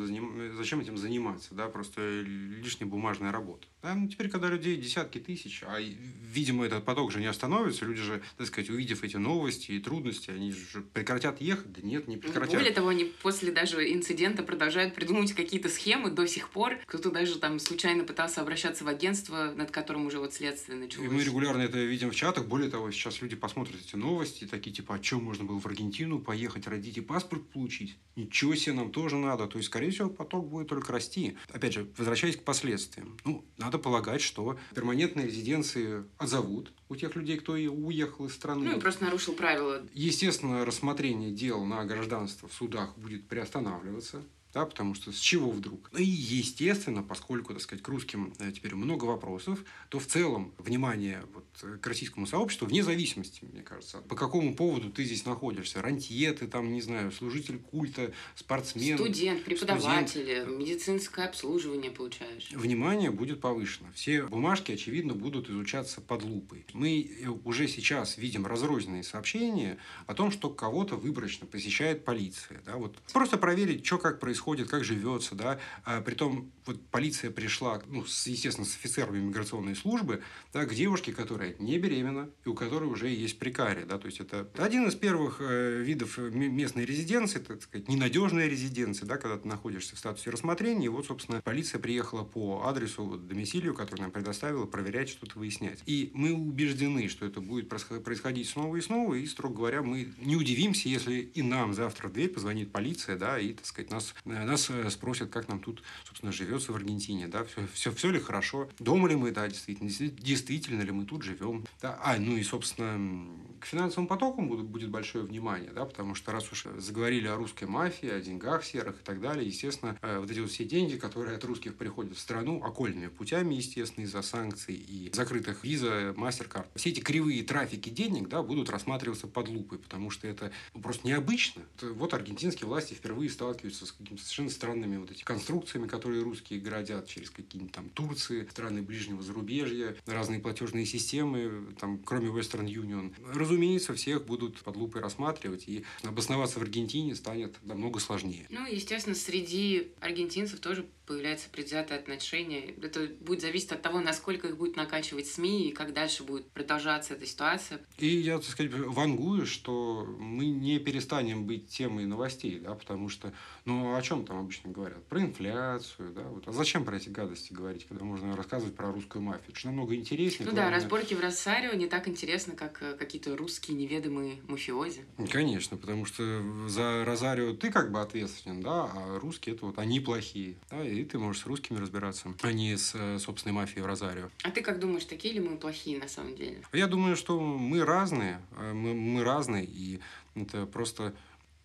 [0.56, 3.68] зачем этим заниматься, да, просто лишняя бумажная работа.
[3.88, 3.96] Да?
[3.96, 8.22] Ну, теперь, когда людей десятки тысяч, а, видимо, этот поток же не остановится, люди же,
[8.36, 11.72] так сказать, увидев эти новости и трудности, они же прекратят ехать?
[11.72, 12.56] Да нет, не прекратят.
[12.56, 16.80] Более того, они после даже инцидента продолжают придумывать какие-то схемы до сих пор.
[16.86, 21.08] Кто-то даже там случайно пытался обращаться в агентство, над которым уже вот следствие началось.
[21.08, 22.46] И мы регулярно это видим в чатах.
[22.46, 26.20] Более того, сейчас люди посмотрят эти новости, такие типа, а что можно было в Аргентину
[26.20, 27.96] поехать, родить и паспорт получить?
[28.18, 29.48] Ничего себе, нам тоже надо.
[29.48, 31.38] То есть, скорее всего, поток будет только расти.
[31.54, 33.18] Опять же, возвращаясь к последствиям.
[33.24, 38.70] Ну, надо полагать, что перманентные резиденции отзовут у тех людей, кто и уехал из страны.
[38.70, 39.82] Ну, и просто нарушил правила.
[39.94, 44.24] Естественно, рассмотрение дел на гражданство в судах будет приостанавливаться
[44.58, 45.88] да, потому что с чего вдруг?
[45.92, 50.52] Ну и, естественно, поскольку, так сказать, к русским э, теперь много вопросов, то в целом
[50.58, 55.80] внимание вот к российскому сообществу, вне зависимости, мне кажется, по какому поводу ты здесь находишься,
[55.80, 58.98] рантье ты там, не знаю, служитель культа, спортсмен.
[58.98, 60.58] Студент, преподаватель, студент.
[60.58, 62.50] медицинское обслуживание получаешь.
[62.52, 63.92] Внимание будет повышено.
[63.94, 66.66] Все бумажки, очевидно, будут изучаться под лупой.
[66.74, 72.64] Мы э, уже сейчас видим разрозненные сообщения о том, что кого-то выборочно посещает полиция.
[72.66, 72.78] Да?
[72.78, 75.60] Вот просто проверить, что как происходит происходит, как живется, да.
[75.84, 80.22] А, притом вот полиция пришла, ну, с, естественно, с офицерами миграционной службы,
[80.54, 84.20] да, к девушке, которая не беременна и у которой уже есть прикария, да, то есть
[84.20, 89.48] это один из первых э, видов местной резиденции, так сказать, ненадежная резиденция, да, когда ты
[89.48, 94.12] находишься в статусе рассмотрения, и вот, собственно, полиция приехала по адресу, вот, домицилию, который нам
[94.12, 95.80] предоставила, проверять, что-то выяснять.
[95.86, 100.36] И мы убеждены, что это будет происходить снова и снова, и, строго говоря, мы не
[100.36, 104.37] удивимся, если и нам завтра в дверь позвонит полиция, да, и, так сказать, нас Э,
[104.46, 108.20] нас э, спросят, как нам тут, собственно, живется в Аргентине, да, все, все, все ли
[108.20, 112.44] хорошо, дома ли мы, да, действительно, действительно ли мы тут живем, да, а, ну и,
[112.44, 113.28] собственно,
[113.60, 117.66] к финансовым потокам будет, будет большое внимание, да, потому что раз уж заговорили о русской
[117.66, 121.38] мафии, о деньгах серых и так далее, естественно, э, вот эти вот все деньги, которые
[121.38, 126.90] от русских приходят в страну, окольными путями, естественно, из-за санкций и закрытых виза, мастер-карт, все
[126.90, 131.64] эти кривые трафики денег, да, будут рассматриваться под лупой, потому что это просто необычно.
[131.82, 137.08] Вот аргентинские власти впервые сталкиваются с каким-то совершенно странными вот эти конструкциями, которые русские градят
[137.08, 143.14] через какие-нибудь там Турции, страны ближнего зарубежья, разные платежные системы, там, кроме Western Union.
[143.34, 148.46] Разумеется, всех будут под лупой рассматривать, и обосноваться в Аргентине станет намного сложнее.
[148.50, 152.76] Ну, естественно, среди аргентинцев тоже появляется предвзятое отношение.
[152.82, 157.14] Это будет зависеть от того, насколько их будет накачивать СМИ и как дальше будет продолжаться
[157.14, 157.80] эта ситуация.
[157.98, 163.34] И я, так сказать, вангую, что мы не перестанем быть темой новостей, да, потому что,
[163.64, 165.04] ну, о чем там обычно говорят?
[165.08, 166.48] Про инфляцию, да, вот.
[166.48, 169.50] А зачем про эти гадости говорить, когда можно рассказывать про русскую мафию?
[169.50, 170.48] Это же намного интереснее.
[170.48, 170.72] Ну главное...
[170.72, 175.04] да, разборки в Росарио не так интересно, как э, какие-то русские неведомые мафиози.
[175.30, 176.24] Конечно, потому что
[176.70, 181.04] за Розарио ты как бы ответственен, да, а русские это вот они плохие, да, и
[181.04, 184.30] ты можешь с русскими разбираться, а не с э, собственной мафией в Розарио.
[184.44, 186.62] А ты как думаешь, такие ли мы плохие на самом деле?
[186.72, 190.00] Я думаю, что мы разные, э, мы, мы разные, и
[190.36, 191.14] это просто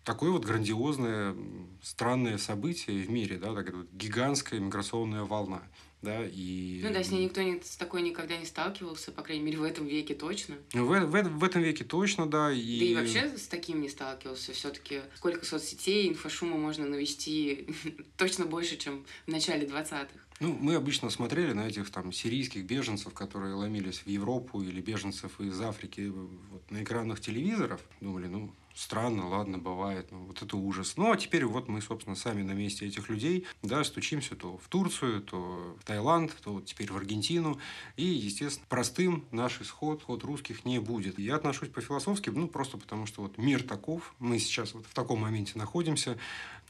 [0.03, 1.35] такое вот грандиозное,
[1.81, 5.63] странное событие в мире, да, такая вот гигантская миграционная волна.
[6.03, 6.81] Да, и...
[6.83, 9.63] Ну да, с ней никто не, с такой никогда не сталкивался, по крайней мере, в
[9.63, 10.57] этом веке точно.
[10.73, 12.51] В, в, в этом веке точно, да.
[12.51, 12.79] И...
[12.79, 14.51] Да и вообще с таким не сталкивался.
[14.51, 17.67] Все-таки сколько соцсетей, инфошума можно навести
[18.17, 20.09] точно больше, чем в начале 20-х.
[20.41, 25.39] Ну, мы обычно смотрели на этих там сирийских беженцев, которые ломились в Европу, или беженцев
[25.39, 27.79] из Африки вот, на экранах телевизоров.
[28.01, 30.97] Думали, ну, странно, ладно, бывает, ну, вот это ужас.
[30.97, 34.67] Ну, а теперь вот мы, собственно, сами на месте этих людей, да, стучимся то в
[34.67, 37.59] Турцию, то в Таиланд, то вот теперь в Аргентину,
[37.95, 41.19] и, естественно, простым наш исход, ход русских не будет.
[41.19, 45.21] Я отношусь по-философски, ну, просто потому что вот мир таков, мы сейчас вот в таком
[45.21, 46.17] моменте находимся,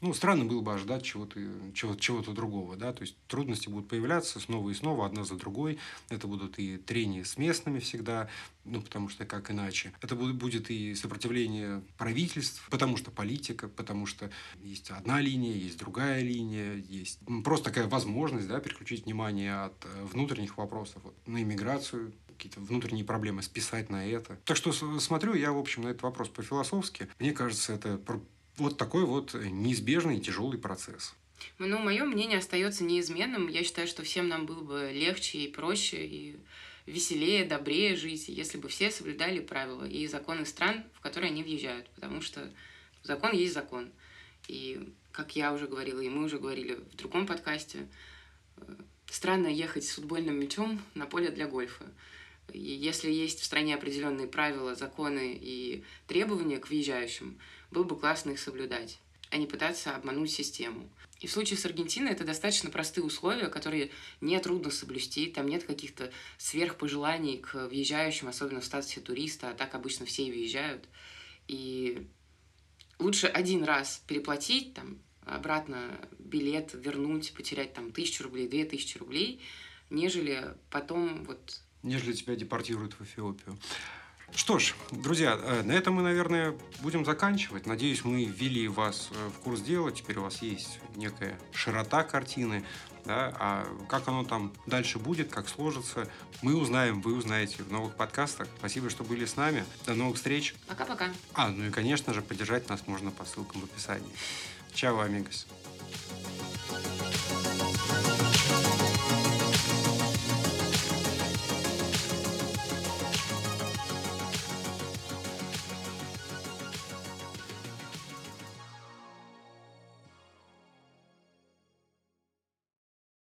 [0.04, 1.40] ну, странно было бы ожидать чего-то
[1.72, 5.78] чего, чего-то другого, да, то есть трудности будут появляться снова и снова, одна за другой,
[6.10, 8.28] это будут и трения с местными всегда,
[8.66, 14.04] ну, потому что как иначе, это будет, будет и сопротивление правительств, потому что политика, потому
[14.04, 14.30] что
[14.62, 20.04] есть одна линия, есть другая линия, есть просто такая возможность, да, переключить внимание от э,
[20.04, 24.38] внутренних вопросов вот, на иммиграцию, какие-то внутренние проблемы списать на это.
[24.44, 27.08] Так что смотрю я, в общем, на этот вопрос по-философски.
[27.18, 27.96] Мне кажется, это
[28.56, 31.14] вот такой вот неизбежный тяжелый процесс.
[31.58, 33.48] Ну, мое мнение остается неизменным.
[33.48, 36.36] Я считаю, что всем нам было бы легче и проще, и
[36.86, 41.88] веселее, добрее жить, если бы все соблюдали правила и законы стран, в которые они въезжают.
[41.94, 42.50] Потому что
[43.02, 43.90] закон есть закон.
[44.48, 47.88] И, как я уже говорила, и мы уже говорили в другом подкасте,
[48.56, 48.74] э,
[49.06, 51.84] странно ехать с футбольным мячом на поле для гольфа.
[52.52, 57.38] Если есть в стране определенные правила, законы и требования к въезжающим,
[57.70, 58.98] было бы классно их соблюдать,
[59.30, 60.88] а не пытаться обмануть систему.
[61.20, 63.90] И в случае с Аргентиной это достаточно простые условия, которые
[64.20, 65.26] не трудно соблюсти.
[65.26, 70.84] Там нет каких-то сверхпожеланий к въезжающим, особенно в статусе туриста, а так обычно все въезжают.
[71.48, 72.06] И
[72.98, 79.40] лучше один раз переплатить, там, обратно билет вернуть, потерять там тысячу рублей, две тысячи рублей,
[79.90, 81.62] нежели потом вот...
[81.84, 83.58] Нежели тебя депортируют в Эфиопию.
[84.34, 87.66] Что ж, друзья, э, на этом мы, наверное, будем заканчивать.
[87.66, 89.92] Надеюсь, мы ввели вас э, в курс дела.
[89.92, 92.64] Теперь у вас есть некая широта картины.
[93.04, 93.32] Да?
[93.38, 96.08] А как оно там дальше будет, как сложится,
[96.40, 98.48] мы узнаем, вы узнаете в новых подкастах.
[98.58, 99.62] Спасибо, что были с нами.
[99.84, 100.54] До новых встреч.
[100.66, 101.12] Пока-пока.
[101.34, 104.10] А, ну и, конечно же, поддержать нас можно по ссылкам в описании.
[104.72, 105.46] Чао, амигос.